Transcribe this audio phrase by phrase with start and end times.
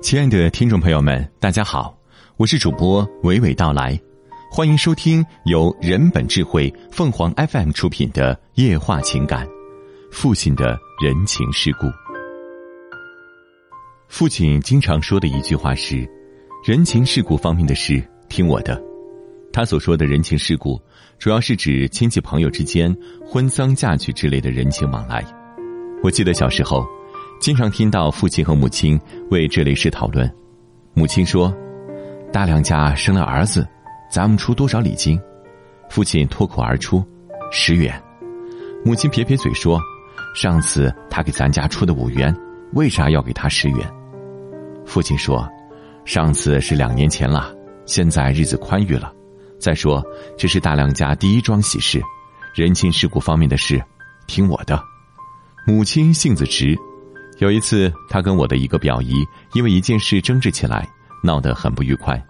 [0.00, 1.94] 亲爱的听众朋友们，大家好，
[2.38, 4.00] 我是主播娓娓道来，
[4.50, 9.46] 欢迎收听由人本智慧凤凰 FM 出品的《夜话情感》，
[10.10, 11.86] 父亲的人情世故。
[14.08, 16.08] 父亲经常说的一句话是
[16.64, 18.82] ：“人情世故方面的事，听我的。”
[19.52, 20.80] 他所说的人情世故，
[21.18, 25.22] 主要是指亲戚朋友之间婚丧嫁娶之类的人情往来。
[26.02, 26.88] 我记得小时候。
[27.40, 30.30] 经常听到父亲和母亲为这类事讨论。
[30.92, 31.52] 母亲说
[32.30, 33.66] ：“大娘家生了儿子，
[34.12, 35.18] 咱们出多少礼金？”
[35.88, 37.02] 父亲脱口而出
[37.50, 38.00] ：“十元。”
[38.84, 39.80] 母亲撇撇嘴说
[40.36, 42.34] ：“上次他给咱家出的五元，
[42.74, 43.90] 为啥要给他十元？”
[44.84, 45.48] 父亲说
[46.04, 47.54] ：“上次是两年前了，
[47.86, 49.10] 现在日子宽裕了。
[49.58, 50.04] 再说
[50.36, 52.02] 这是大娘家第一桩喜事，
[52.54, 53.82] 人情世故方面的事，
[54.26, 54.78] 听我的。”
[55.66, 56.76] 母亲性子直。
[57.40, 60.86] 有一次，他跟我的一个表姨因为一件事争执起来，
[61.22, 62.22] 闹得很不愉快。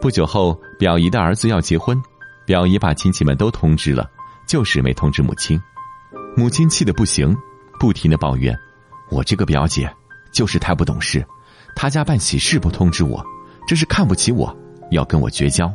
[0.00, 2.02] 不久后，表姨的儿子要结婚，
[2.46, 4.10] 表姨把亲戚们都通知了，
[4.48, 5.60] 就是没通知母亲。
[6.34, 7.36] 母亲气得不行，
[7.78, 8.58] 不停的抱怨
[9.12, 9.94] ：“我这个表姐
[10.32, 11.22] 就是太不懂事，
[11.74, 13.22] 她家办喜事不通知我，
[13.68, 14.56] 这是看不起我，
[14.90, 15.70] 要跟我绝交。”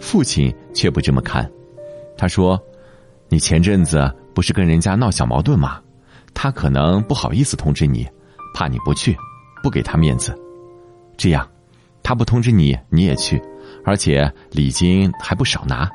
[0.00, 1.50] 父亲却不这么看，
[2.16, 2.58] 他说
[3.28, 5.82] ：“你前阵子不是跟人家闹小矛盾吗？”
[6.44, 8.06] 他可能不好意思通知你，
[8.52, 9.16] 怕你不去，
[9.62, 10.38] 不给他面子。
[11.16, 11.48] 这样，
[12.02, 13.40] 他不通知你，你也去，
[13.82, 15.90] 而且礼金还不少拿。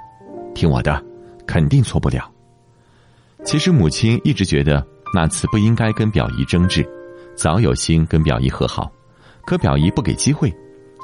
[0.56, 1.06] 听我的，
[1.46, 2.28] 肯定错不了。
[3.46, 4.84] 其实母亲一直觉得
[5.14, 6.84] 那次不应该跟表姨争执，
[7.36, 8.92] 早有心跟表姨和好，
[9.46, 10.52] 可表姨不给机会。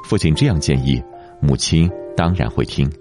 [0.02, 1.00] 父亲这样建议，
[1.40, 2.92] 母亲当然会听。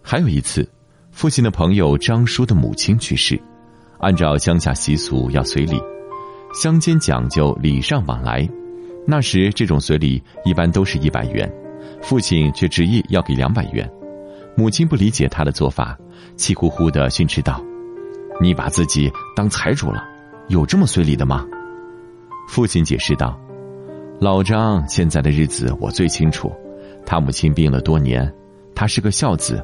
[0.00, 0.66] 还有一次，
[1.10, 3.38] 父亲的朋友张叔的母亲去世。
[3.98, 5.80] 按照乡下习俗要随礼，
[6.54, 8.48] 乡间讲究礼尚往来。
[9.06, 11.50] 那时这种随礼一般都是一百元，
[12.02, 13.88] 父亲却执意要给两百元。
[14.56, 15.96] 母亲不理解他的做法，
[16.36, 17.62] 气呼呼的训斥道
[18.40, 20.02] ：“你把自己当财主了？
[20.48, 21.46] 有这么随礼的吗？”
[22.48, 23.38] 父亲解释道
[24.20, 26.52] ：“老张现在的日子我最清楚，
[27.04, 28.32] 他母亲病了多年，
[28.74, 29.62] 他是个孝子，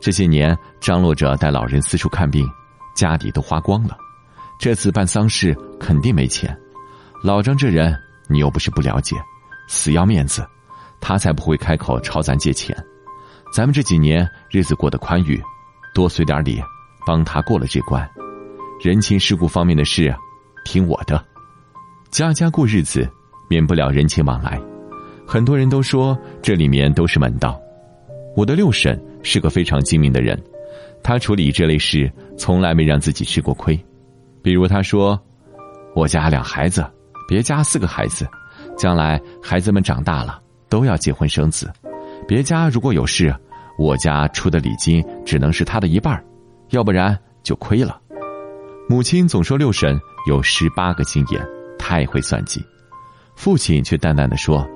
[0.00, 2.46] 这些年张罗着带老人四处看病。”
[3.00, 3.96] 家底都花光了，
[4.58, 6.54] 这次办丧事肯定没钱。
[7.22, 9.16] 老张这人你又不是不了解，
[9.68, 10.46] 死要面子，
[11.00, 12.76] 他才不会开口朝咱借钱。
[13.54, 15.42] 咱们这几年日子过得宽裕，
[15.94, 16.62] 多随点礼，
[17.06, 18.06] 帮他过了这关。
[18.82, 20.14] 人情世故方面的事，
[20.66, 21.24] 听我的。
[22.10, 23.10] 家家过日子，
[23.48, 24.60] 免不了人情往来。
[25.26, 27.58] 很多人都说这里面都是门道。
[28.36, 30.38] 我的六婶是个非常精明的人。
[31.02, 33.78] 他处理这类事从来没让自己吃过亏，
[34.42, 35.20] 比如他说
[35.96, 36.84] ：“我家两孩子，
[37.26, 38.28] 别家四个孩子，
[38.76, 41.72] 将来孩子们长大了都要结婚生子，
[42.28, 43.34] 别家如果有事，
[43.78, 46.22] 我家出的礼金只能是他的一半，
[46.68, 48.00] 要不然就亏了。”
[48.88, 51.40] 母亲总说六婶有十八个心眼，
[51.78, 52.60] 太会算计，
[53.36, 54.68] 父亲却淡淡的说：“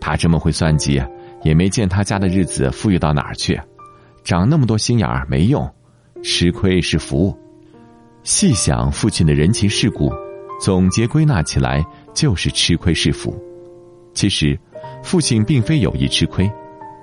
[0.00, 1.02] 他这么会算计，
[1.42, 3.60] 也没见他家的日子富裕到哪儿去。”
[4.24, 5.70] 长那么多心眼儿没用，
[6.22, 7.38] 吃亏是福。
[8.22, 10.10] 细想父亲的人情世故，
[10.58, 13.38] 总结归纳起来就是吃亏是福。
[14.14, 14.58] 其实，
[15.02, 16.50] 父亲并非有意吃亏，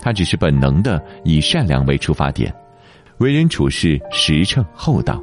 [0.01, 2.51] 他只是本能的以善良为出发点，
[3.19, 5.21] 为人处事实诚厚道。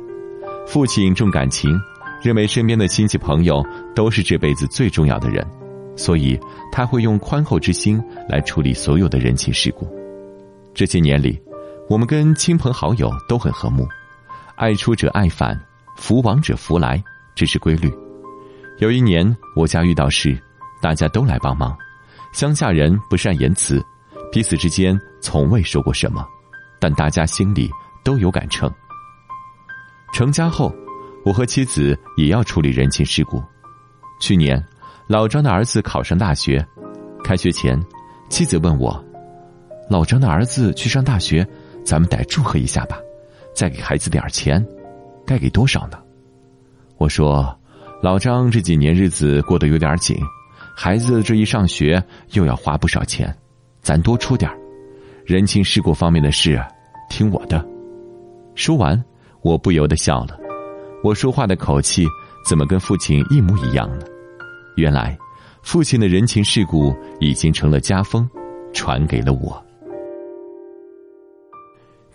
[0.68, 1.76] 父亲重感情，
[2.22, 3.60] 认为身边的亲戚朋友
[3.92, 5.44] 都是这辈子最重要的人，
[5.96, 6.38] 所以
[6.70, 9.84] 他会用宽厚之心来处理所有的人情世故。
[10.72, 11.36] 这些年里。
[11.88, 13.88] 我们跟亲朋好友都很和睦，
[14.56, 15.58] 爱出者爱返，
[15.96, 17.02] 福往者福来，
[17.34, 17.90] 这是规律。
[18.76, 20.38] 有一年我家遇到事，
[20.82, 21.74] 大家都来帮忙。
[22.34, 23.82] 乡下人不善言辞，
[24.30, 26.22] 彼此之间从未说过什么，
[26.78, 27.70] 但大家心里
[28.04, 28.70] 都有杆秤。
[30.12, 30.70] 成家后，
[31.24, 33.42] 我和妻子也要处理人情世故。
[34.20, 34.62] 去年，
[35.06, 36.62] 老张的儿子考上大学，
[37.24, 37.82] 开学前，
[38.28, 39.02] 妻子问我
[39.88, 41.48] ：“老张的儿子去上大学。”
[41.88, 42.98] 咱们得祝贺一下吧，
[43.54, 44.62] 再给孩子点钱，
[45.26, 45.98] 该给多少呢？
[46.98, 47.58] 我说，
[48.02, 50.14] 老张这几年日子过得有点紧，
[50.76, 52.02] 孩子这一上学
[52.32, 53.34] 又要花不少钱，
[53.80, 54.50] 咱多出点
[55.24, 56.62] 人情世故方面的事，
[57.08, 57.66] 听我的。
[58.54, 59.02] 说完，
[59.40, 60.38] 我不由得笑了。
[61.02, 62.06] 我说话的口气
[62.44, 64.04] 怎么跟父亲一模一样呢？
[64.76, 65.16] 原来，
[65.62, 68.28] 父亲的人情世故已经成了家风，
[68.74, 69.64] 传给了我。